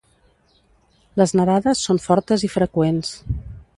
[1.21, 3.13] Les nevades són fortes i freqüents.